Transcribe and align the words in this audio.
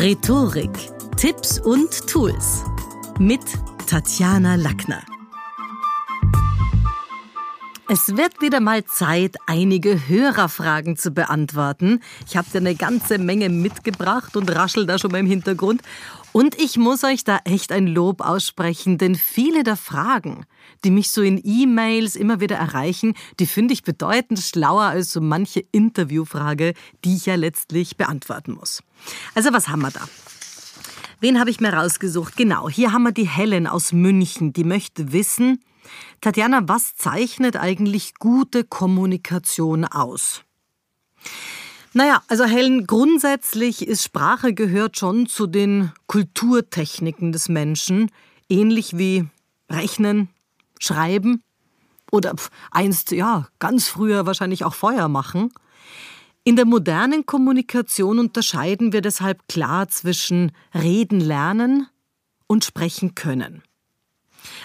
Rhetorik, 0.00 0.70
Tipps 1.16 1.58
und 1.58 2.06
Tools 2.06 2.62
mit 3.18 3.40
Tatjana 3.88 4.54
Lackner. 4.54 5.02
Es 7.88 8.16
wird 8.16 8.40
wieder 8.40 8.60
mal 8.60 8.84
Zeit, 8.84 9.34
einige 9.46 10.06
Hörerfragen 10.06 10.96
zu 10.96 11.10
beantworten. 11.10 12.00
Ich 12.28 12.36
habe 12.36 12.46
dir 12.52 12.58
eine 12.58 12.76
ganze 12.76 13.18
Menge 13.18 13.48
mitgebracht 13.48 14.36
und 14.36 14.54
raschel 14.54 14.86
da 14.86 15.00
schon 15.00 15.10
mal 15.10 15.18
im 15.18 15.26
Hintergrund. 15.26 15.82
Und 16.32 16.60
ich 16.60 16.76
muss 16.76 17.04
euch 17.04 17.24
da 17.24 17.38
echt 17.44 17.72
ein 17.72 17.86
Lob 17.86 18.20
aussprechen, 18.20 18.98
denn 18.98 19.14
viele 19.14 19.64
der 19.64 19.76
Fragen, 19.76 20.44
die 20.84 20.90
mich 20.90 21.10
so 21.10 21.22
in 21.22 21.40
E-Mails 21.42 22.16
immer 22.16 22.40
wieder 22.40 22.56
erreichen, 22.56 23.14
die 23.40 23.46
finde 23.46 23.74
ich 23.74 23.82
bedeutend 23.82 24.38
schlauer 24.38 24.84
als 24.84 25.12
so 25.12 25.20
manche 25.20 25.64
Interviewfrage, 25.72 26.74
die 27.04 27.16
ich 27.16 27.26
ja 27.26 27.34
letztlich 27.34 27.96
beantworten 27.96 28.52
muss. 28.52 28.82
Also 29.34 29.52
was 29.52 29.68
haben 29.68 29.82
wir 29.82 29.90
da? 29.90 30.06
Wen 31.20 31.40
habe 31.40 31.50
ich 31.50 31.60
mir 31.60 31.72
rausgesucht? 31.72 32.36
Genau, 32.36 32.68
hier 32.68 32.92
haben 32.92 33.02
wir 33.02 33.12
die 33.12 33.26
Helen 33.26 33.66
aus 33.66 33.92
München, 33.92 34.52
die 34.52 34.64
möchte 34.64 35.12
wissen, 35.12 35.60
Tatjana, 36.20 36.62
was 36.64 36.94
zeichnet 36.96 37.56
eigentlich 37.56 38.14
gute 38.14 38.62
Kommunikation 38.62 39.84
aus? 39.84 40.42
Naja, 41.94 42.22
also 42.28 42.44
Helen, 42.44 42.86
grundsätzlich 42.86 43.86
ist 43.86 44.04
Sprache 44.04 44.52
gehört 44.52 44.98
schon 44.98 45.26
zu 45.26 45.46
den 45.46 45.92
Kulturtechniken 46.06 47.32
des 47.32 47.48
Menschen, 47.48 48.10
ähnlich 48.48 48.98
wie 48.98 49.26
Rechnen, 49.70 50.28
Schreiben 50.78 51.42
oder 52.10 52.34
einst, 52.70 53.10
ja, 53.12 53.48
ganz 53.58 53.88
früher 53.88 54.26
wahrscheinlich 54.26 54.64
auch 54.64 54.74
Feuer 54.74 55.08
machen. 55.08 55.50
In 56.44 56.56
der 56.56 56.66
modernen 56.66 57.26
Kommunikation 57.26 58.18
unterscheiden 58.18 58.92
wir 58.92 59.00
deshalb 59.00 59.48
klar 59.48 59.88
zwischen 59.88 60.52
Reden 60.74 61.20
lernen 61.20 61.88
und 62.46 62.64
Sprechen 62.64 63.14
können. 63.14 63.62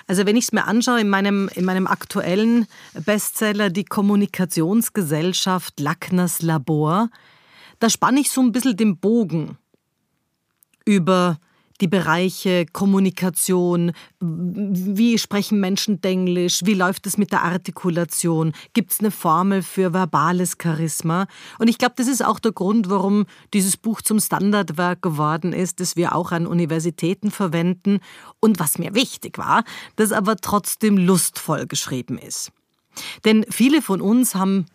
Also 0.07 0.25
wenn 0.25 0.35
ich 0.35 0.45
es 0.45 0.51
mir 0.51 0.65
anschaue, 0.65 1.01
in 1.01 1.09
meinem, 1.09 1.49
in 1.55 1.65
meinem 1.65 1.87
aktuellen 1.87 2.67
Bestseller 2.93 3.69
Die 3.69 3.85
Kommunikationsgesellschaft 3.85 5.79
Lackners 5.79 6.41
Labor, 6.41 7.09
da 7.79 7.89
spanne 7.89 8.19
ich 8.19 8.31
so 8.31 8.41
ein 8.41 8.51
bisschen 8.51 8.77
den 8.77 8.97
Bogen 8.97 9.57
über 10.85 11.39
die 11.81 11.87
Bereiche 11.87 12.65
Kommunikation, 12.71 13.91
wie 14.19 15.17
sprechen 15.17 15.59
Menschen 15.59 16.01
Denglisch, 16.01 16.61
wie 16.63 16.73
läuft 16.73 17.07
es 17.07 17.17
mit 17.17 17.31
der 17.31 17.43
Artikulation, 17.43 18.53
gibt 18.73 18.91
es 18.91 18.99
eine 18.99 19.11
Formel 19.11 19.61
für 19.61 19.93
verbales 19.93 20.57
Charisma. 20.61 21.27
Und 21.59 21.67
ich 21.67 21.77
glaube, 21.77 21.95
das 21.97 22.07
ist 22.07 22.23
auch 22.23 22.39
der 22.39 22.51
Grund, 22.51 22.89
warum 22.89 23.25
dieses 23.53 23.77
Buch 23.77 24.01
zum 24.01 24.19
Standardwerk 24.19 25.01
geworden 25.01 25.53
ist, 25.53 25.79
das 25.79 25.95
wir 25.95 26.15
auch 26.15 26.31
an 26.31 26.47
Universitäten 26.47 27.31
verwenden 27.31 27.99
und 28.39 28.59
was 28.59 28.77
mir 28.77 28.93
wichtig 28.93 29.37
war, 29.37 29.63
das 29.95 30.11
aber 30.11 30.37
trotzdem 30.37 30.97
lustvoll 30.97 31.65
geschrieben 31.67 32.17
ist. 32.17 32.51
Denn 33.25 33.45
viele 33.49 33.81
von 33.81 34.01
uns 34.01 34.35
haben 34.35 34.65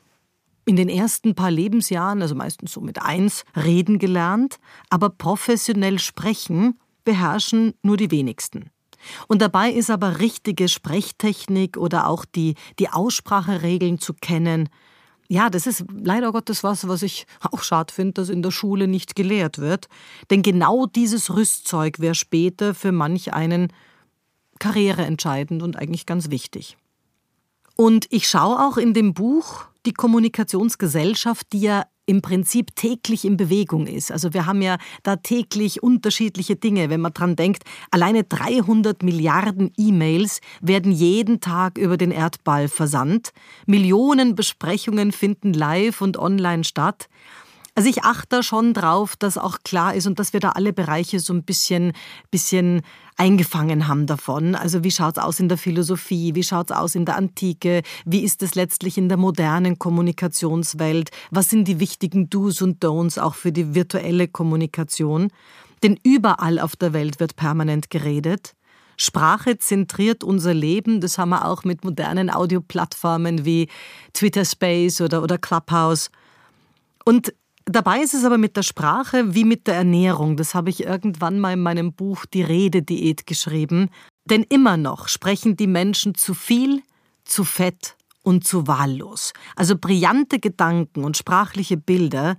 in 0.64 0.76
den 0.76 0.88
ersten 0.90 1.34
paar 1.34 1.50
Lebensjahren, 1.50 2.20
also 2.20 2.34
meistens 2.34 2.72
so 2.72 2.80
mit 2.80 3.00
eins, 3.00 3.44
reden 3.56 3.98
gelernt, 3.98 4.58
aber 4.90 5.08
professionell 5.08 5.98
sprechen 5.98 6.78
beherrschen 7.08 7.72
nur 7.82 7.96
die 7.96 8.10
wenigsten. 8.10 8.68
Und 9.28 9.40
dabei 9.40 9.70
ist 9.70 9.88
aber 9.88 10.18
richtige 10.18 10.68
Sprechtechnik 10.68 11.78
oder 11.78 12.06
auch 12.06 12.26
die, 12.26 12.54
die 12.78 12.90
Ausspracheregeln 12.90 13.98
zu 13.98 14.12
kennen, 14.12 14.68
ja, 15.30 15.48
das 15.48 15.66
ist 15.66 15.84
leider 15.90 16.32
Gottes 16.32 16.64
was, 16.64 16.86
was 16.86 17.02
ich 17.02 17.26
auch 17.50 17.62
schade 17.62 17.92
finde, 17.92 18.14
dass 18.14 18.28
in 18.28 18.42
der 18.42 18.50
Schule 18.50 18.88
nicht 18.88 19.14
gelehrt 19.14 19.58
wird. 19.58 19.88
Denn 20.30 20.42
genau 20.42 20.86
dieses 20.86 21.34
Rüstzeug 21.34 21.98
wäre 21.98 22.14
später 22.14 22.74
für 22.74 22.92
manch 22.92 23.32
einen 23.32 23.72
karriereentscheidend 24.58 25.62
und 25.62 25.76
eigentlich 25.76 26.06
ganz 26.06 26.30
wichtig. 26.30 26.76
Und 27.76 28.06
ich 28.10 28.28
schaue 28.28 28.58
auch 28.58 28.76
in 28.76 28.92
dem 28.92 29.14
Buch 29.14 29.64
die 29.86 29.92
Kommunikationsgesellschaft, 29.92 31.52
die 31.52 31.60
ja 31.60 31.84
im 32.08 32.22
Prinzip 32.22 32.74
täglich 32.74 33.24
in 33.26 33.36
Bewegung 33.36 33.86
ist. 33.86 34.10
Also 34.10 34.32
wir 34.32 34.46
haben 34.46 34.62
ja 34.62 34.78
da 35.02 35.16
täglich 35.16 35.82
unterschiedliche 35.82 36.56
Dinge. 36.56 36.88
Wenn 36.88 37.02
man 37.02 37.12
dran 37.12 37.36
denkt, 37.36 37.64
alleine 37.90 38.24
300 38.24 39.02
Milliarden 39.02 39.70
E-Mails 39.76 40.40
werden 40.62 40.90
jeden 40.90 41.40
Tag 41.40 41.76
über 41.76 41.98
den 41.98 42.10
Erdball 42.10 42.68
versandt. 42.68 43.32
Millionen 43.66 44.34
Besprechungen 44.34 45.12
finden 45.12 45.52
live 45.52 46.00
und 46.00 46.16
online 46.16 46.64
statt. 46.64 47.08
Also 47.78 47.90
ich 47.90 48.02
achte 48.02 48.42
schon 48.42 48.74
drauf, 48.74 49.14
dass 49.14 49.38
auch 49.38 49.58
klar 49.62 49.94
ist 49.94 50.08
und 50.08 50.18
dass 50.18 50.32
wir 50.32 50.40
da 50.40 50.48
alle 50.48 50.72
Bereiche 50.72 51.20
so 51.20 51.32
ein 51.32 51.44
bisschen, 51.44 51.92
bisschen 52.28 52.82
eingefangen 53.16 53.86
haben 53.86 54.08
davon. 54.08 54.56
Also 54.56 54.82
wie 54.82 54.90
schaut's 54.90 55.20
aus 55.20 55.38
in 55.38 55.48
der 55.48 55.58
Philosophie? 55.58 56.34
Wie 56.34 56.42
schaut's 56.42 56.72
aus 56.72 56.96
in 56.96 57.04
der 57.04 57.14
Antike? 57.14 57.82
Wie 58.04 58.24
ist 58.24 58.42
es 58.42 58.56
letztlich 58.56 58.98
in 58.98 59.08
der 59.08 59.16
modernen 59.16 59.78
Kommunikationswelt? 59.78 61.10
Was 61.30 61.50
sind 61.50 61.68
die 61.68 61.78
wichtigen 61.78 62.28
Do's 62.28 62.62
und 62.62 62.82
Don'ts 62.82 63.16
auch 63.16 63.36
für 63.36 63.52
die 63.52 63.76
virtuelle 63.76 64.26
Kommunikation? 64.26 65.30
Denn 65.84 66.00
überall 66.02 66.58
auf 66.58 66.74
der 66.74 66.92
Welt 66.92 67.20
wird 67.20 67.36
permanent 67.36 67.90
geredet. 67.90 68.54
Sprache 68.96 69.56
zentriert 69.56 70.24
unser 70.24 70.52
Leben. 70.52 71.00
Das 71.00 71.16
haben 71.16 71.28
wir 71.28 71.44
auch 71.44 71.62
mit 71.62 71.84
modernen 71.84 72.28
Audioplattformen 72.28 73.44
wie 73.44 73.68
Twitter 74.14 74.44
Space 74.44 75.00
oder, 75.00 75.22
oder 75.22 75.38
Clubhouse. 75.38 76.10
Und 77.04 77.32
Dabei 77.70 78.00
ist 78.00 78.14
es 78.14 78.24
aber 78.24 78.38
mit 78.38 78.56
der 78.56 78.62
Sprache 78.62 79.34
wie 79.34 79.44
mit 79.44 79.66
der 79.66 79.74
Ernährung. 79.74 80.38
Das 80.38 80.54
habe 80.54 80.70
ich 80.70 80.84
irgendwann 80.84 81.38
mal 81.38 81.52
in 81.52 81.60
meinem 81.60 81.92
Buch 81.92 82.24
Die 82.24 82.42
Redediät 82.42 83.26
geschrieben. 83.26 83.90
Denn 84.24 84.42
immer 84.48 84.78
noch 84.78 85.08
sprechen 85.08 85.54
die 85.54 85.66
Menschen 85.66 86.14
zu 86.14 86.32
viel, 86.32 86.82
zu 87.24 87.44
fett 87.44 87.96
und 88.22 88.46
zu 88.46 88.66
wahllos. 88.66 89.34
Also 89.54 89.76
brillante 89.76 90.38
Gedanken 90.38 91.04
und 91.04 91.18
sprachliche 91.18 91.76
Bilder, 91.76 92.38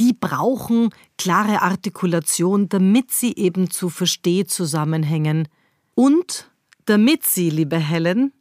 die 0.00 0.12
brauchen 0.12 0.90
klare 1.16 1.62
Artikulation, 1.62 2.68
damit 2.68 3.12
sie 3.12 3.36
eben 3.36 3.70
zu 3.70 3.88
Verstehzusammenhängen 3.88 5.46
und 5.94 6.50
damit 6.86 7.24
sie, 7.24 7.50
liebe 7.50 7.78
Helen, 7.78 8.32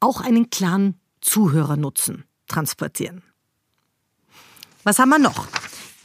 auch 0.00 0.20
einen 0.20 0.50
klaren 0.50 1.00
Zuhörernutzen 1.20 2.24
transportieren. 2.48 3.22
Was 4.84 4.98
haben 4.98 5.08
wir 5.08 5.18
noch? 5.18 5.48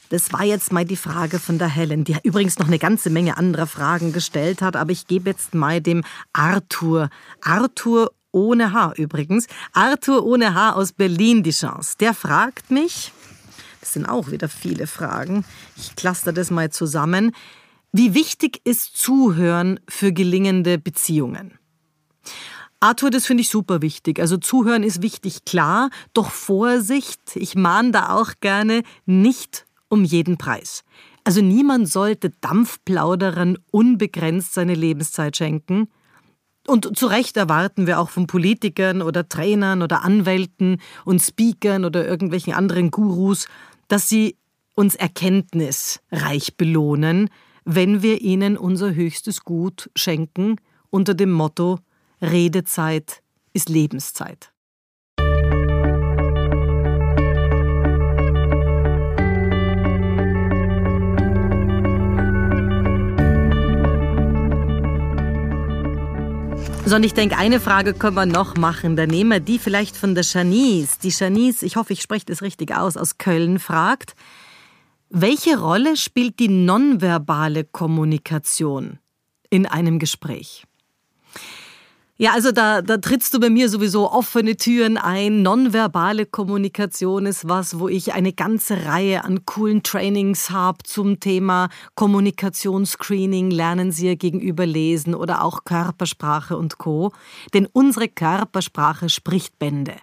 Das 0.07 0.31
war 0.31 0.43
jetzt 0.43 0.71
mal 0.71 0.85
die 0.85 0.95
Frage 0.95 1.37
von 1.37 1.59
der 1.59 1.67
Helen, 1.67 2.05
die 2.05 2.15
übrigens 2.23 2.57
noch 2.59 2.67
eine 2.67 2.79
ganze 2.79 3.09
Menge 3.09 3.37
anderer 3.37 3.67
Fragen 3.67 4.13
gestellt 4.13 4.61
hat, 4.61 4.77
aber 4.77 4.91
ich 4.91 5.05
gebe 5.05 5.29
jetzt 5.29 5.53
mal 5.53 5.81
dem 5.81 6.03
Arthur. 6.31 7.09
Arthur 7.41 8.11
ohne 8.31 8.71
H 8.71 8.93
übrigens. 8.95 9.47
Arthur 9.73 10.25
ohne 10.25 10.55
H 10.55 10.73
aus 10.73 10.93
Berlin 10.93 11.43
die 11.43 11.51
Chance. 11.51 11.95
Der 11.99 12.13
fragt 12.13 12.71
mich, 12.71 13.11
das 13.81 13.93
sind 13.93 14.05
auch 14.05 14.31
wieder 14.31 14.47
viele 14.47 14.87
Fragen, 14.87 15.43
ich 15.75 15.95
cluster 15.97 16.31
das 16.31 16.49
mal 16.49 16.71
zusammen, 16.71 17.35
wie 17.91 18.13
wichtig 18.13 18.61
ist 18.63 18.97
Zuhören 18.97 19.79
für 19.89 20.13
gelingende 20.13 20.77
Beziehungen? 20.77 21.59
Arthur, 22.81 23.09
das 23.09 23.25
finde 23.25 23.41
ich 23.41 23.49
super 23.49 23.81
wichtig. 23.81 24.19
Also 24.19 24.37
zuhören 24.37 24.83
ist 24.83 25.01
wichtig, 25.01 25.43
klar, 25.45 25.89
doch 26.13 26.31
Vorsicht, 26.31 27.35
ich 27.35 27.55
mahne 27.55 27.91
da 27.91 28.15
auch 28.15 28.31
gerne, 28.39 28.83
nicht 29.05 29.65
um 29.89 30.05
jeden 30.05 30.37
Preis. 30.37 30.83
Also 31.25 31.41
niemand 31.41 31.89
sollte 31.89 32.31
Dampfplauderern 32.41 33.57
unbegrenzt 33.71 34.53
seine 34.53 34.75
Lebenszeit 34.75 35.35
schenken. 35.35 35.89
Und 36.67 36.97
zu 36.97 37.07
Recht 37.07 37.35
erwarten 37.35 37.85
wir 37.87 37.99
auch 37.99 38.09
von 38.09 38.27
Politikern 38.27 39.01
oder 39.01 39.27
Trainern 39.27 39.81
oder 39.81 40.03
Anwälten 40.03 40.79
und 41.03 41.19
Speakern 41.19 41.83
oder 41.83 42.07
irgendwelchen 42.07 42.53
anderen 42.53 42.91
Gurus, 42.91 43.47
dass 43.87 44.07
sie 44.07 44.37
uns 44.75 44.95
erkenntnisreich 44.95 46.55
belohnen, 46.55 47.29
wenn 47.65 48.01
wir 48.01 48.21
ihnen 48.21 48.57
unser 48.57 48.93
höchstes 48.93 49.43
Gut 49.43 49.89
schenken 49.95 50.55
unter 50.89 51.13
dem 51.13 51.31
Motto 51.31 51.79
Redezeit 52.21 53.21
ist 53.53 53.69
Lebenszeit. 53.69 54.51
So, 66.89 66.95
und 66.95 67.03
ich 67.03 67.13
denke, 67.13 67.37
eine 67.37 67.59
Frage 67.59 67.93
können 67.93 68.15
wir 68.15 68.25
noch 68.25 68.57
machen. 68.57 68.95
Dann 68.95 69.09
nehmen 69.09 69.29
wir 69.29 69.39
die 69.39 69.59
vielleicht 69.59 69.95
von 69.95 70.15
der 70.15 70.23
Janice. 70.23 70.97
Die 70.97 71.09
Janice, 71.09 71.61
ich 71.61 71.75
hoffe, 71.75 71.93
ich 71.93 72.01
spreche 72.01 72.25
das 72.25 72.41
richtig 72.41 72.75
aus, 72.75 72.97
aus 72.97 73.19
Köln 73.19 73.59
fragt, 73.59 74.15
welche 75.11 75.59
Rolle 75.59 75.97
spielt 75.97 76.39
die 76.39 76.47
nonverbale 76.47 77.63
Kommunikation 77.63 78.97
in 79.51 79.67
einem 79.67 79.99
Gespräch? 79.99 80.65
Ja, 82.21 82.33
also 82.33 82.51
da, 82.51 82.81
da 82.81 82.97
trittst 82.97 83.33
du 83.33 83.39
bei 83.39 83.49
mir 83.49 83.69
sowieso 83.69 84.11
offene 84.11 84.57
Türen 84.57 84.97
ein. 84.97 85.41
Nonverbale 85.41 86.25
Kommunikation 86.25 87.25
ist 87.25 87.47
was, 87.47 87.79
wo 87.79 87.87
ich 87.87 88.11
eine 88.11 88.33
ganze 88.33 88.87
Reihe 88.87 89.23
an 89.23 89.45
coolen 89.45 89.83
Trainings 89.83 90.49
habe 90.49 90.79
zum 90.83 91.21
Thema 91.21 91.69
Kommunikationsscreening, 91.95 93.51
lernen 93.51 93.93
Sie 93.93 94.07
ihr 94.07 94.17
gegenüber 94.17 94.65
lesen 94.65 95.15
oder 95.15 95.45
auch 95.45 95.63
Körpersprache 95.63 96.57
und 96.57 96.77
Co. 96.77 97.13
Denn 97.53 97.69
unsere 97.71 98.09
Körpersprache 98.09 99.07
spricht 99.07 99.57
Bände. 99.57 99.95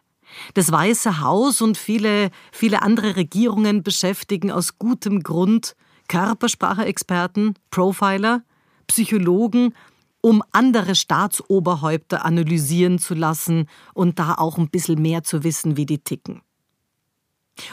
Das 0.54 0.72
Weiße 0.72 1.20
Haus 1.20 1.60
und 1.60 1.76
viele, 1.76 2.30
viele 2.50 2.80
andere 2.80 3.16
Regierungen 3.16 3.82
beschäftigen 3.82 4.50
aus 4.50 4.78
gutem 4.78 5.22
Grund 5.22 5.76
Körpersprache-Experten, 6.08 7.56
Profiler, 7.70 8.40
Psychologen 8.86 9.74
um 10.20 10.42
andere 10.52 10.94
Staatsoberhäupter 10.94 12.24
analysieren 12.24 12.98
zu 12.98 13.14
lassen 13.14 13.68
und 13.94 14.18
da 14.18 14.34
auch 14.34 14.58
ein 14.58 14.70
bisschen 14.70 15.00
mehr 15.00 15.22
zu 15.22 15.44
wissen, 15.44 15.76
wie 15.76 15.86
die 15.86 15.98
ticken. 15.98 16.42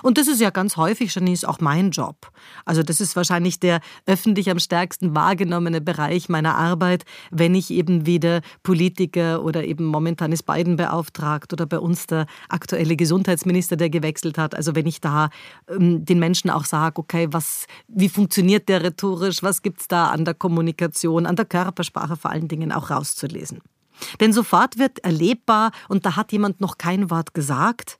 Und 0.01 0.17
das 0.17 0.27
ist 0.27 0.39
ja 0.39 0.49
ganz 0.49 0.77
häufig, 0.77 1.13
Janice, 1.13 1.45
auch 1.45 1.59
mein 1.59 1.91
Job. 1.91 2.31
Also 2.65 2.83
das 2.83 3.01
ist 3.01 3.15
wahrscheinlich 3.15 3.59
der 3.59 3.81
öffentlich 4.05 4.49
am 4.49 4.59
stärksten 4.59 5.15
wahrgenommene 5.15 5.81
Bereich 5.81 6.29
meiner 6.29 6.55
Arbeit, 6.55 7.05
wenn 7.31 7.55
ich 7.55 7.71
eben 7.71 8.05
wieder 8.05 8.41
Politiker 8.63 9.43
oder 9.43 9.63
eben 9.63 9.85
momentan 9.85 10.31
ist 10.31 10.43
Biden 10.43 10.77
beauftragt 10.77 11.53
oder 11.53 11.65
bei 11.65 11.79
uns 11.79 12.07
der 12.07 12.27
aktuelle 12.49 12.95
Gesundheitsminister, 12.95 13.75
der 13.75 13.89
gewechselt 13.89 14.37
hat. 14.37 14.55
Also 14.55 14.75
wenn 14.75 14.87
ich 14.87 15.01
da 15.01 15.29
ähm, 15.69 16.05
den 16.05 16.19
Menschen 16.19 16.49
auch 16.49 16.65
sage, 16.65 16.99
okay, 16.99 17.27
was, 17.31 17.67
wie 17.87 18.09
funktioniert 18.09 18.69
der 18.69 18.83
rhetorisch, 18.83 19.43
was 19.43 19.61
gibt 19.61 19.81
es 19.81 19.87
da 19.87 20.07
an 20.07 20.25
der 20.25 20.33
Kommunikation, 20.33 21.25
an 21.25 21.35
der 21.35 21.45
Körpersprache 21.45 22.15
vor 22.15 22.31
allen 22.31 22.47
Dingen 22.47 22.71
auch 22.71 22.89
rauszulesen. 22.89 23.61
Denn 24.19 24.33
sofort 24.33 24.77
wird 24.77 24.99
erlebbar, 24.99 25.71
und 25.87 26.05
da 26.05 26.15
hat 26.15 26.31
jemand 26.31 26.61
noch 26.61 26.77
kein 26.77 27.09
Wort 27.09 27.33
gesagt, 27.33 27.99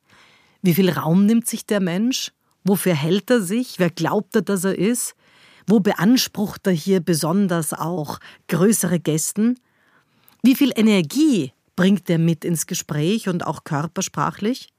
wie 0.64 0.74
viel 0.74 0.90
Raum 0.90 1.26
nimmt 1.26 1.46
sich 1.46 1.66
der 1.66 1.82
Mensch? 1.82 2.32
Wofür 2.64 2.96
hält 2.96 3.30
er 3.30 3.42
sich? 3.42 3.78
Wer 3.78 3.90
glaubt 3.90 4.36
er, 4.36 4.42
dass 4.42 4.64
er 4.64 4.78
ist? 4.78 5.14
Wo 5.68 5.80
beansprucht 5.80 6.66
er 6.66 6.74
hier 6.74 7.02
besonders 7.02 7.74
auch 7.74 8.20
größere 8.48 9.00
Gästen? 9.00 9.60
Wie 10.42 10.56
viel 10.56 10.72
Energie 10.76 11.52
bringt 11.76 12.10
er 12.10 12.18
mit 12.18 12.46
ins 12.46 12.66
Gespräch 12.66 13.28
und 13.28 13.46
auch 13.46 13.66
körpersprachlich? 13.66 14.70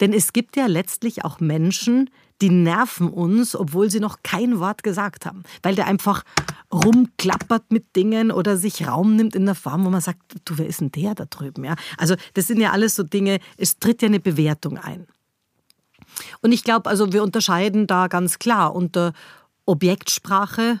Denn 0.00 0.12
es 0.12 0.32
gibt 0.32 0.56
ja 0.56 0.66
letztlich 0.66 1.24
auch 1.24 1.40
Menschen, 1.40 2.10
die 2.42 2.50
nerven 2.50 3.08
uns, 3.08 3.56
obwohl 3.56 3.90
sie 3.90 4.00
noch 4.00 4.18
kein 4.22 4.58
Wort 4.60 4.82
gesagt 4.82 5.26
haben, 5.26 5.42
weil 5.62 5.74
der 5.74 5.86
einfach 5.86 6.22
rumklappert 6.72 7.70
mit 7.70 7.96
Dingen 7.96 8.30
oder 8.30 8.56
sich 8.56 8.86
Raum 8.86 9.16
nimmt 9.16 9.34
in 9.34 9.46
der 9.46 9.54
Form, 9.54 9.84
wo 9.84 9.90
man 9.90 10.00
sagt, 10.00 10.20
du, 10.44 10.58
wer 10.58 10.66
ist 10.66 10.80
denn 10.80 10.92
der 10.92 11.14
da 11.14 11.24
drüben? 11.24 11.64
Ja? 11.64 11.76
Also 11.96 12.16
das 12.34 12.46
sind 12.46 12.60
ja 12.60 12.72
alles 12.72 12.94
so 12.94 13.02
Dinge, 13.02 13.38
es 13.56 13.78
tritt 13.78 14.02
ja 14.02 14.06
eine 14.06 14.20
Bewertung 14.20 14.78
ein. 14.78 15.06
Und 16.40 16.52
ich 16.52 16.64
glaube, 16.64 16.88
also 16.88 17.12
wir 17.12 17.22
unterscheiden 17.22 17.86
da 17.86 18.08
ganz 18.08 18.38
klar 18.38 18.74
unter 18.74 19.12
Objektsprache, 19.64 20.80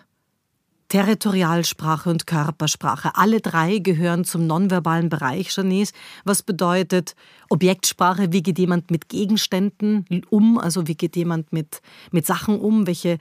Territorialsprache 0.88 2.08
und 2.08 2.26
Körpersprache. 2.26 3.16
Alle 3.16 3.40
drei 3.40 3.78
gehören 3.78 4.24
zum 4.24 4.46
nonverbalen 4.46 5.08
Bereich, 5.08 5.54
Janice, 5.56 5.92
was 6.24 6.42
bedeutet 6.42 7.16
Objektsprache, 7.48 8.32
wie 8.32 8.42
geht 8.42 8.58
jemand 8.58 8.90
mit 8.90 9.08
Gegenständen 9.08 10.06
um, 10.30 10.58
also 10.58 10.86
wie 10.86 10.94
geht 10.94 11.16
jemand 11.16 11.52
mit, 11.52 11.80
mit 12.12 12.24
Sachen 12.24 12.60
um, 12.60 12.86
welche, 12.86 13.18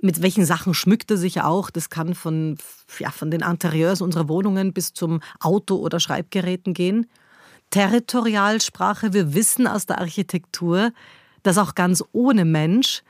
mit 0.00 0.22
welchen 0.22 0.44
Sachen 0.44 0.74
schmückt 0.74 1.10
er 1.12 1.16
sich 1.16 1.40
auch. 1.40 1.70
Das 1.70 1.88
kann 1.88 2.14
von, 2.14 2.58
ja, 2.98 3.10
von 3.10 3.30
den 3.30 3.42
Interieurs 3.42 4.00
unserer 4.00 4.28
Wohnungen 4.28 4.72
bis 4.72 4.92
zum 4.92 5.20
Auto- 5.38 5.78
oder 5.78 6.00
Schreibgeräten 6.00 6.74
gehen. 6.74 7.06
Territorialsprache, 7.70 9.12
wir 9.12 9.34
wissen 9.34 9.68
aus 9.68 9.86
der 9.86 9.98
Architektur, 9.98 10.92
dass 11.44 11.58
auch 11.58 11.74
ganz 11.76 12.02
ohne 12.12 12.44
Mensch 12.44 13.02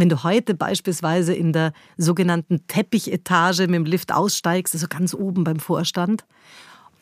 wenn 0.00 0.08
du 0.08 0.22
heute 0.22 0.54
beispielsweise 0.54 1.34
in 1.34 1.52
der 1.52 1.72
sogenannten 1.96 2.66
Teppichetage 2.66 3.62
mit 3.62 3.74
dem 3.74 3.84
Lift 3.84 4.12
aussteigst, 4.12 4.74
also 4.74 4.88
ganz 4.88 5.14
oben 5.14 5.44
beim 5.44 5.60
Vorstand, 5.60 6.24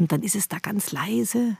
und 0.00 0.12
dann 0.12 0.22
ist 0.22 0.36
es 0.36 0.48
da 0.48 0.58
ganz 0.58 0.92
leise 0.92 1.56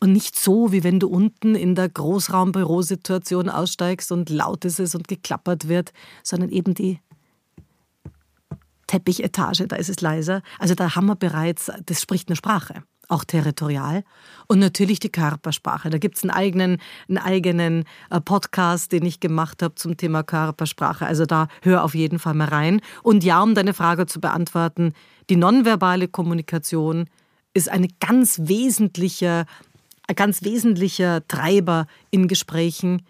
und 0.00 0.12
nicht 0.12 0.38
so, 0.38 0.72
wie 0.72 0.82
wenn 0.82 0.98
du 0.98 1.08
unten 1.08 1.54
in 1.54 1.74
der 1.74 1.88
Großraumbürosituation 1.88 3.48
aussteigst 3.48 4.10
und 4.12 4.30
laut 4.30 4.64
ist 4.64 4.80
es 4.80 4.94
und 4.94 5.08
geklappert 5.08 5.68
wird, 5.68 5.92
sondern 6.22 6.50
eben 6.50 6.74
die 6.74 7.00
Teppichetage, 8.86 9.68
da 9.68 9.76
ist 9.76 9.88
es 9.88 10.00
leiser. 10.00 10.42
Also 10.58 10.74
da 10.74 10.96
haben 10.96 11.06
wir 11.06 11.16
bereits, 11.16 11.70
das 11.86 12.00
spricht 12.00 12.28
eine 12.28 12.36
Sprache 12.36 12.82
auch 13.10 13.24
territorial. 13.24 14.04
Und 14.46 14.58
natürlich 14.58 15.00
die 15.00 15.12
Körpersprache. 15.12 15.90
Da 15.90 15.98
gibt 15.98 16.16
es 16.16 16.22
einen 16.22 16.30
eigenen, 16.30 16.78
einen 17.08 17.18
eigenen 17.18 17.84
äh, 18.10 18.20
Podcast, 18.20 18.92
den 18.92 19.04
ich 19.04 19.20
gemacht 19.20 19.62
habe 19.62 19.74
zum 19.74 19.96
Thema 19.96 20.22
Körpersprache. 20.22 21.06
Also 21.06 21.26
da 21.26 21.48
hör 21.62 21.84
auf 21.84 21.94
jeden 21.94 22.18
Fall 22.18 22.34
mal 22.34 22.48
rein. 22.48 22.80
Und 23.02 23.24
ja, 23.24 23.42
um 23.42 23.54
deine 23.54 23.74
Frage 23.74 24.06
zu 24.06 24.20
beantworten, 24.20 24.92
die 25.28 25.36
nonverbale 25.36 26.08
Kommunikation 26.08 27.06
ist 27.54 27.68
eine 27.68 27.88
ganz 28.00 28.40
wesentlicher, 28.44 29.46
ein 30.06 30.14
ganz 30.14 30.42
wesentlicher 30.42 31.26
Treiber 31.26 31.86
in 32.10 32.28
Gesprächen, 32.28 33.02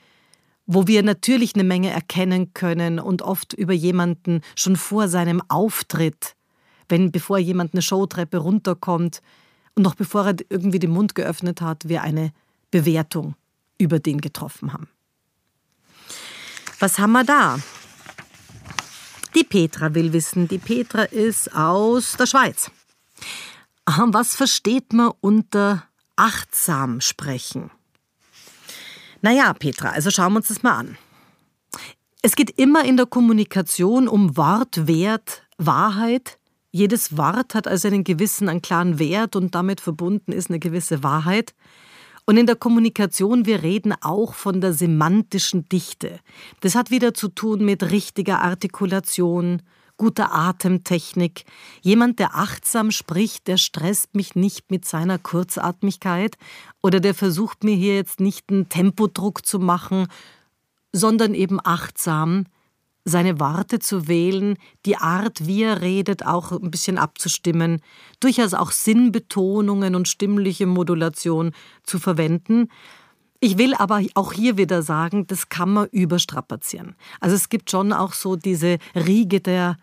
wo 0.66 0.86
wir 0.86 1.02
natürlich 1.02 1.54
eine 1.54 1.64
Menge 1.64 1.90
erkennen 1.90 2.54
können 2.54 3.00
und 3.00 3.22
oft 3.22 3.54
über 3.54 3.72
jemanden 3.72 4.40
schon 4.54 4.76
vor 4.76 5.08
seinem 5.08 5.42
Auftritt, 5.48 6.36
wenn 6.88 7.10
bevor 7.10 7.38
jemand 7.38 7.74
eine 7.74 7.82
Showtreppe 7.82 8.38
runterkommt, 8.38 9.20
und 9.74 9.82
noch 9.82 9.94
bevor 9.94 10.26
er 10.26 10.36
irgendwie 10.48 10.78
den 10.78 10.90
Mund 10.90 11.14
geöffnet 11.14 11.60
hat, 11.60 11.88
wir 11.88 12.02
eine 12.02 12.32
Bewertung 12.70 13.34
über 13.78 13.98
den 13.98 14.20
getroffen 14.20 14.72
haben. 14.72 14.88
Was 16.78 16.98
haben 16.98 17.12
wir 17.12 17.24
da? 17.24 17.58
Die 19.34 19.44
Petra 19.44 19.94
will 19.94 20.12
wissen. 20.12 20.48
Die 20.48 20.58
Petra 20.58 21.04
ist 21.04 21.54
aus 21.54 22.12
der 22.12 22.26
Schweiz. 22.26 22.70
Was 23.86 24.34
versteht 24.34 24.92
man 24.92 25.12
unter 25.20 25.84
achtsam 26.16 27.00
sprechen? 27.00 27.70
Naja, 29.22 29.52
Petra, 29.52 29.90
also 29.90 30.10
schauen 30.10 30.32
wir 30.32 30.38
uns 30.38 30.48
das 30.48 30.62
mal 30.62 30.76
an. 30.76 30.98
Es 32.22 32.34
geht 32.34 32.50
immer 32.58 32.84
in 32.84 32.96
der 32.96 33.06
Kommunikation 33.06 34.08
um 34.08 34.36
Wort, 34.36 34.86
Wert, 34.86 35.42
Wahrheit, 35.58 36.39
jedes 36.70 37.16
Wort 37.16 37.54
hat 37.54 37.66
also 37.66 37.88
einen 37.88 38.04
gewissen, 38.04 38.48
einen 38.48 38.62
klaren 38.62 38.98
Wert 38.98 39.36
und 39.36 39.54
damit 39.54 39.80
verbunden 39.80 40.32
ist 40.32 40.50
eine 40.50 40.58
gewisse 40.58 41.02
Wahrheit. 41.02 41.54
Und 42.26 42.36
in 42.36 42.46
der 42.46 42.56
Kommunikation, 42.56 43.46
wir 43.46 43.62
reden 43.62 43.94
auch 44.00 44.34
von 44.34 44.60
der 44.60 44.72
semantischen 44.72 45.68
Dichte. 45.68 46.20
Das 46.60 46.76
hat 46.76 46.90
wieder 46.90 47.12
zu 47.12 47.28
tun 47.28 47.64
mit 47.64 47.90
richtiger 47.90 48.40
Artikulation, 48.40 49.62
guter 49.96 50.32
Atemtechnik. 50.32 51.44
Jemand, 51.82 52.20
der 52.20 52.36
achtsam 52.36 52.90
spricht, 52.90 53.48
der 53.48 53.56
stresst 53.56 54.14
mich 54.14 54.34
nicht 54.34 54.70
mit 54.70 54.84
seiner 54.84 55.18
Kurzatmigkeit 55.18 56.36
oder 56.82 57.00
der 57.00 57.14
versucht 57.14 57.64
mir 57.64 57.74
hier 57.74 57.96
jetzt 57.96 58.20
nicht 58.20 58.50
einen 58.50 58.68
Tempodruck 58.68 59.44
zu 59.44 59.58
machen, 59.58 60.06
sondern 60.92 61.34
eben 61.34 61.58
achtsam, 61.62 62.46
seine 63.04 63.38
Worte 63.40 63.78
zu 63.78 64.08
wählen, 64.08 64.58
die 64.86 64.96
Art, 64.96 65.46
wie 65.46 65.62
er 65.62 65.80
redet, 65.80 66.26
auch 66.26 66.52
ein 66.52 66.70
bisschen 66.70 66.98
abzustimmen, 66.98 67.80
durchaus 68.20 68.52
auch 68.54 68.70
Sinnbetonungen 68.72 69.94
und 69.94 70.08
stimmliche 70.08 70.66
Modulation 70.66 71.52
zu 71.82 71.98
verwenden. 71.98 72.68
Ich 73.40 73.56
will 73.56 73.72
aber 73.74 74.02
auch 74.14 74.34
hier 74.34 74.58
wieder 74.58 74.82
sagen, 74.82 75.26
das 75.26 75.48
kann 75.48 75.70
man 75.70 75.88
überstrapazieren. 75.88 76.94
Also 77.20 77.36
es 77.36 77.48
gibt 77.48 77.70
schon 77.70 77.90
auch 77.92 78.12
so 78.12 78.36
diese 78.36 78.76
Riege 78.94 79.40
der 79.40 79.78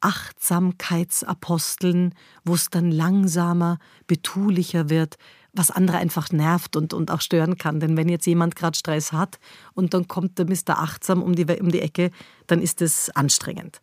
Achtsamkeitsaposteln, 0.00 2.14
wo 2.44 2.54
es 2.54 2.70
dann 2.70 2.92
langsamer, 2.92 3.78
betulicher 4.06 4.90
wird, 4.90 5.16
was 5.54 5.70
andere 5.70 5.98
einfach 5.98 6.30
nervt 6.30 6.76
und, 6.76 6.92
und 6.92 7.10
auch 7.10 7.20
stören 7.20 7.56
kann. 7.56 7.80
Denn 7.80 7.96
wenn 7.96 8.08
jetzt 8.08 8.26
jemand 8.26 8.56
gerade 8.56 8.76
Stress 8.76 9.12
hat 9.12 9.38
und 9.74 9.94
dann 9.94 10.08
kommt 10.08 10.38
der 10.38 10.46
Mr. 10.46 10.78
Achtsam 10.80 11.22
um 11.22 11.34
die, 11.34 11.44
um 11.44 11.70
die 11.70 11.80
Ecke, 11.80 12.10
dann 12.46 12.60
ist 12.60 12.82
es 12.82 13.10
anstrengend. 13.10 13.80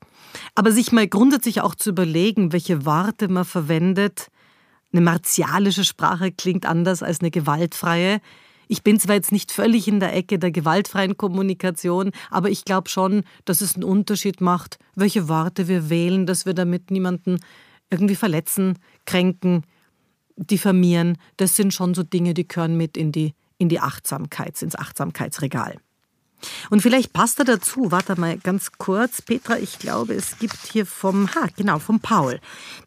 Aber 0.53 0.71
sich 0.71 0.91
mal 0.91 1.07
grundsätzlich 1.07 1.61
auch 1.61 1.75
zu 1.75 1.89
überlegen, 1.91 2.51
welche 2.51 2.85
Worte 2.85 3.27
man 3.27 3.45
verwendet. 3.45 4.27
Eine 4.91 5.01
martialische 5.01 5.85
Sprache 5.85 6.31
klingt 6.31 6.65
anders 6.65 7.01
als 7.01 7.21
eine 7.21 7.31
gewaltfreie. 7.31 8.19
Ich 8.67 8.83
bin 8.83 8.99
zwar 8.99 9.15
jetzt 9.15 9.31
nicht 9.31 9.51
völlig 9.51 9.87
in 9.87 9.99
der 9.99 10.15
Ecke 10.15 10.39
der 10.39 10.51
gewaltfreien 10.51 11.17
Kommunikation, 11.17 12.11
aber 12.29 12.49
ich 12.49 12.63
glaube 12.63 12.89
schon, 12.89 13.23
dass 13.43 13.61
es 13.61 13.75
einen 13.75 13.83
Unterschied 13.83 14.39
macht, 14.39 14.79
welche 14.95 15.27
Worte 15.27 15.67
wir 15.67 15.89
wählen, 15.89 16.25
dass 16.25 16.45
wir 16.45 16.53
damit 16.53 16.91
niemanden 16.91 17.39
irgendwie 17.89 18.15
verletzen, 18.15 18.79
kränken, 19.05 19.65
diffamieren, 20.35 21.17
das 21.37 21.55
sind 21.55 21.73
schon 21.73 21.93
so 21.93 22.03
Dinge, 22.03 22.33
die 22.33 22.47
gehören 22.47 22.77
mit 22.77 22.97
in 22.97 23.11
die, 23.11 23.33
in 23.57 23.69
die 23.69 23.79
Achtsamkeit, 23.79 24.61
ins 24.61 24.75
Achtsamkeitsregal. 24.75 25.77
Und 26.69 26.81
vielleicht 26.81 27.13
passt 27.13 27.39
er 27.39 27.45
dazu, 27.45 27.91
warte 27.91 28.19
mal 28.19 28.37
ganz 28.37 28.71
kurz, 28.77 29.21
Petra, 29.21 29.57
ich 29.57 29.79
glaube, 29.79 30.13
es 30.13 30.39
gibt 30.39 30.57
hier 30.71 30.85
vom, 30.85 31.33
ha, 31.35 31.47
genau, 31.55 31.79
vom 31.79 31.99
Paul. 31.99 32.39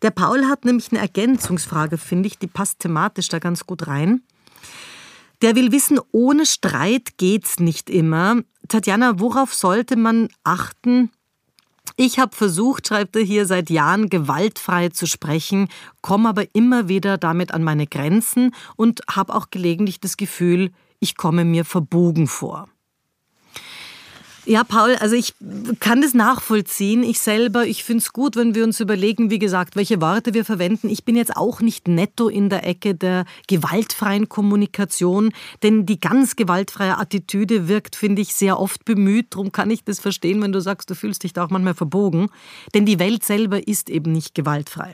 Der 0.02 0.10
Paul 0.10 0.46
hat 0.46 0.64
nämlich 0.64 0.90
eine 0.90 1.00
Ergänzungsfrage, 1.00 1.98
finde 1.98 2.26
ich, 2.26 2.38
die 2.38 2.46
passt 2.46 2.80
thematisch 2.80 3.28
da 3.28 3.38
ganz 3.38 3.66
gut 3.66 3.86
rein. 3.86 4.22
Der 5.42 5.56
will 5.56 5.72
wissen, 5.72 6.00
ohne 6.10 6.46
Streit 6.46 7.18
geht's 7.18 7.58
nicht 7.60 7.90
immer. 7.90 8.40
Tatjana, 8.68 9.20
worauf 9.20 9.52
sollte 9.52 9.96
man 9.96 10.28
achten? 10.42 11.10
Ich 11.96 12.18
habe 12.18 12.34
versucht, 12.34 12.88
schreibt 12.88 13.14
er 13.14 13.22
hier, 13.22 13.46
seit 13.46 13.70
Jahren 13.70 14.08
gewaltfrei 14.08 14.88
zu 14.88 15.06
sprechen, 15.06 15.68
komme 16.02 16.28
aber 16.28 16.44
immer 16.52 16.88
wieder 16.88 17.18
damit 17.18 17.52
an 17.52 17.62
meine 17.62 17.86
Grenzen 17.86 18.52
und 18.74 19.02
habe 19.08 19.32
auch 19.32 19.50
gelegentlich 19.50 20.00
das 20.00 20.16
Gefühl, 20.16 20.72
ich 20.98 21.16
komme 21.16 21.44
mir 21.44 21.64
verbogen 21.64 22.26
vor. 22.26 22.68
Ja, 24.46 24.62
Paul, 24.62 24.94
also 24.96 25.16
ich 25.16 25.32
kann 25.80 26.02
das 26.02 26.12
nachvollziehen. 26.12 27.02
Ich 27.02 27.18
selber, 27.18 27.64
ich 27.64 27.82
finde 27.82 28.02
es 28.02 28.12
gut, 28.12 28.36
wenn 28.36 28.54
wir 28.54 28.64
uns 28.64 28.78
überlegen, 28.78 29.30
wie 29.30 29.38
gesagt, 29.38 29.74
welche 29.74 30.02
Worte 30.02 30.34
wir 30.34 30.44
verwenden. 30.44 30.90
Ich 30.90 31.04
bin 31.04 31.16
jetzt 31.16 31.34
auch 31.34 31.62
nicht 31.62 31.88
netto 31.88 32.28
in 32.28 32.50
der 32.50 32.66
Ecke 32.66 32.94
der 32.94 33.24
gewaltfreien 33.48 34.28
Kommunikation, 34.28 35.32
denn 35.62 35.86
die 35.86 35.98
ganz 35.98 36.36
gewaltfreie 36.36 36.98
Attitüde 36.98 37.68
wirkt, 37.68 37.96
finde 37.96 38.20
ich, 38.20 38.34
sehr 38.34 38.60
oft 38.60 38.84
bemüht. 38.84 39.28
Darum 39.30 39.50
kann 39.50 39.70
ich 39.70 39.82
das 39.82 39.98
verstehen, 39.98 40.42
wenn 40.42 40.52
du 40.52 40.60
sagst, 40.60 40.90
du 40.90 40.94
fühlst 40.94 41.22
dich 41.22 41.32
da 41.32 41.46
auch 41.46 41.50
manchmal 41.50 41.74
verbogen. 41.74 42.28
Denn 42.74 42.84
die 42.84 42.98
Welt 42.98 43.24
selber 43.24 43.66
ist 43.66 43.88
eben 43.88 44.12
nicht 44.12 44.34
gewaltfrei. 44.34 44.92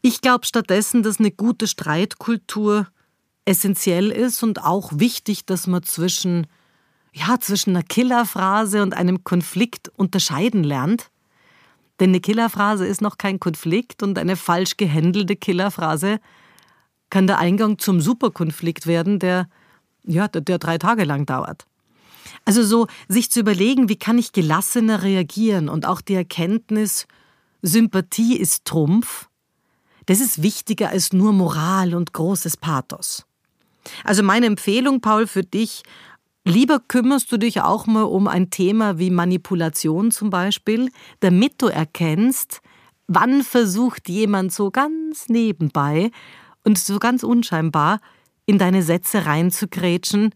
Ich 0.00 0.22
glaube 0.22 0.46
stattdessen, 0.46 1.02
dass 1.02 1.18
eine 1.18 1.30
gute 1.30 1.66
Streitkultur 1.66 2.86
essentiell 3.44 4.10
ist 4.10 4.42
und 4.42 4.64
auch 4.64 4.92
wichtig, 4.94 5.44
dass 5.44 5.66
man 5.66 5.82
zwischen 5.82 6.46
ja, 7.12 7.38
zwischen 7.40 7.70
einer 7.70 7.82
Killerphrase 7.82 8.82
und 8.82 8.94
einem 8.94 9.24
Konflikt 9.24 9.88
unterscheiden 9.96 10.64
lernt. 10.64 11.10
Denn 11.98 12.10
eine 12.10 12.20
Killerphrase 12.20 12.86
ist 12.86 13.02
noch 13.02 13.18
kein 13.18 13.40
Konflikt 13.40 14.02
und 14.02 14.18
eine 14.18 14.36
falsch 14.36 14.76
gehändelte 14.76 15.36
Killerphrase 15.36 16.20
kann 17.10 17.26
der 17.26 17.38
Eingang 17.38 17.78
zum 17.78 18.00
Superkonflikt 18.00 18.86
werden, 18.86 19.18
der, 19.18 19.48
ja, 20.04 20.28
der, 20.28 20.40
der 20.40 20.58
drei 20.58 20.78
Tage 20.78 21.04
lang 21.04 21.26
dauert. 21.26 21.66
Also 22.44 22.62
so 22.62 22.86
sich 23.08 23.30
zu 23.30 23.40
überlegen, 23.40 23.88
wie 23.88 23.96
kann 23.96 24.18
ich 24.18 24.32
gelassener 24.32 25.02
reagieren 25.02 25.68
und 25.68 25.86
auch 25.86 26.00
die 26.00 26.14
Erkenntnis, 26.14 27.06
Sympathie 27.62 28.36
ist 28.36 28.64
Trumpf, 28.64 29.28
das 30.06 30.20
ist 30.20 30.42
wichtiger 30.42 30.88
als 30.88 31.12
nur 31.12 31.32
Moral 31.32 31.94
und 31.94 32.12
großes 32.12 32.56
Pathos. 32.56 33.26
Also 34.04 34.22
meine 34.22 34.46
Empfehlung, 34.46 35.00
Paul, 35.00 35.26
für 35.26 35.42
dich, 35.42 35.82
Lieber 36.44 36.80
kümmerst 36.80 37.30
du 37.30 37.36
dich 37.36 37.60
auch 37.60 37.86
mal 37.86 38.04
um 38.04 38.26
ein 38.26 38.50
Thema 38.50 38.98
wie 38.98 39.10
Manipulation 39.10 40.10
zum 40.10 40.30
Beispiel, 40.30 40.90
damit 41.20 41.60
du 41.60 41.66
erkennst, 41.66 42.62
wann 43.06 43.42
versucht 43.42 44.08
jemand 44.08 44.52
so 44.52 44.70
ganz 44.70 45.28
nebenbei 45.28 46.10
und 46.64 46.78
so 46.78 46.98
ganz 46.98 47.24
unscheinbar 47.24 48.00
in 48.46 48.58
deine 48.58 48.82
Sätze 48.82 49.26
reinzugrätschen 49.26 50.30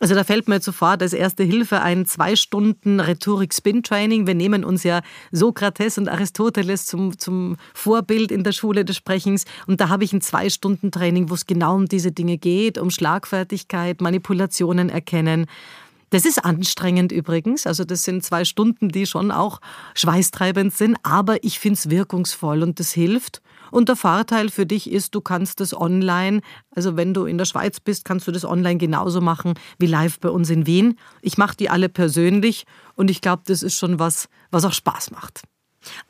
also 0.00 0.14
da 0.14 0.24
fällt 0.24 0.48
mir 0.48 0.56
jetzt 0.56 0.64
sofort 0.64 1.02
als 1.02 1.12
erste 1.12 1.42
Hilfe 1.42 1.80
ein 1.80 2.06
zwei 2.06 2.36
Stunden 2.36 3.00
Rhetorik-Spin-Training. 3.00 4.26
Wir 4.26 4.34
nehmen 4.34 4.64
uns 4.64 4.84
ja 4.84 5.00
Sokrates 5.32 5.98
und 5.98 6.08
Aristoteles 6.08 6.86
zum, 6.86 7.18
zum 7.18 7.56
Vorbild 7.74 8.30
in 8.30 8.44
der 8.44 8.52
Schule 8.52 8.84
des 8.84 8.96
Sprechens. 8.96 9.44
Und 9.66 9.80
da 9.80 9.88
habe 9.88 10.04
ich 10.04 10.12
ein 10.12 10.20
zwei 10.20 10.50
Stunden 10.50 10.90
Training, 10.90 11.30
wo 11.30 11.34
es 11.34 11.46
genau 11.46 11.74
um 11.74 11.86
diese 11.86 12.12
Dinge 12.12 12.38
geht, 12.38 12.78
um 12.78 12.90
Schlagfertigkeit, 12.90 14.00
Manipulationen 14.00 14.88
erkennen. 14.88 15.46
Das 16.10 16.24
ist 16.24 16.44
anstrengend 16.44 17.12
übrigens. 17.12 17.66
Also 17.66 17.84
das 17.84 18.04
sind 18.04 18.24
zwei 18.24 18.44
Stunden, 18.44 18.88
die 18.88 19.06
schon 19.06 19.30
auch 19.30 19.60
schweißtreibend 19.94 20.72
sind. 20.72 20.96
Aber 21.02 21.42
ich 21.44 21.58
finde 21.58 21.74
es 21.74 21.90
wirkungsvoll 21.90 22.62
und 22.62 22.80
das 22.80 22.92
hilft. 22.92 23.42
Und 23.70 23.88
der 23.88 23.96
Vorteil 23.96 24.48
für 24.50 24.66
dich 24.66 24.90
ist, 24.90 25.14
du 25.14 25.20
kannst 25.20 25.60
das 25.60 25.74
online, 25.74 26.40
also 26.74 26.96
wenn 26.96 27.14
du 27.14 27.24
in 27.24 27.38
der 27.38 27.44
Schweiz 27.44 27.80
bist, 27.80 28.04
kannst 28.04 28.26
du 28.26 28.32
das 28.32 28.44
online 28.44 28.78
genauso 28.78 29.20
machen 29.20 29.54
wie 29.78 29.86
live 29.86 30.18
bei 30.20 30.30
uns 30.30 30.50
in 30.50 30.66
Wien. 30.66 30.98
Ich 31.22 31.38
mache 31.38 31.56
die 31.56 31.70
alle 31.70 31.88
persönlich 31.88 32.64
und 32.94 33.10
ich 33.10 33.20
glaube, 33.20 33.42
das 33.46 33.62
ist 33.62 33.78
schon 33.78 33.98
was, 33.98 34.28
was 34.50 34.64
auch 34.64 34.72
Spaß 34.72 35.10
macht. 35.10 35.42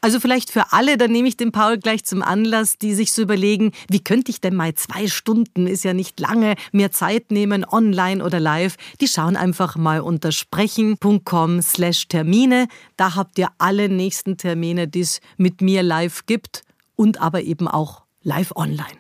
Also 0.01 0.21
vielleicht 0.21 0.51
für 0.51 0.73
alle, 0.73 0.97
dann 0.97 1.13
nehme 1.13 1.29
ich 1.29 1.37
den 1.37 1.53
Paul 1.53 1.79
gleich 1.79 2.05
zum 2.05 2.23
Anlass, 2.23 2.79
die 2.79 2.95
sich 2.95 3.13
so 3.13 3.23
überlegen, 3.23 3.73
wie 3.91 4.03
könnte 4.03 4.31
ich 4.31 4.41
denn 4.41 4.55
mal 4.55 4.75
zwei 4.75 5.07
Stunden, 5.07 5.67
ist 5.67 5.85
ja 5.85 5.93
nicht 5.93 6.19
lange, 6.21 6.55
mehr 6.73 6.91
Zeit 6.91 7.31
nehmen, 7.31 7.65
online 7.65 8.25
oder 8.25 8.41
live. 8.41 8.77
Die 9.01 9.09
schauen 9.09 9.37
einfach 9.37 9.77
mal 9.77 10.01
unter 10.01 10.33
sprechen.com 10.33 11.63
slash 11.63 12.09
Termine. 12.09 12.69
Da 12.97 13.15
habt 13.15 13.39
ihr 13.39 13.49
alle 13.59 13.89
nächsten 13.89 14.37
Termine, 14.37 14.89
die 14.89 15.01
es 15.01 15.21
mit 15.37 15.61
mir 15.61 15.83
live 15.83 16.27
gibt 16.27 16.63
und 16.99 17.21
aber 17.21 17.43
eben 17.43 17.69
auch 17.69 18.03
live 18.23 18.53
online. 18.57 18.99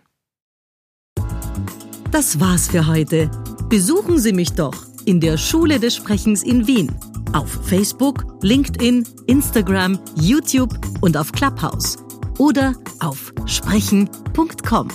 Das 2.10 2.40
war's 2.40 2.68
für 2.68 2.86
heute. 2.86 3.30
Besuchen 3.68 4.18
Sie 4.18 4.32
mich 4.32 4.52
doch 4.52 4.74
in 5.04 5.20
der 5.20 5.36
Schule 5.36 5.78
des 5.78 5.96
Sprechens 5.96 6.42
in 6.42 6.66
Wien. 6.66 6.94
Auf 7.34 7.50
Facebook, 7.66 8.24
LinkedIn, 8.42 9.06
Instagram, 9.26 9.98
YouTube 10.14 10.74
und 11.02 11.16
auf 11.16 11.32
Clubhouse. 11.32 11.98
Oder 12.38 12.74
auf 13.00 13.32
sprechen.com. 13.44 14.88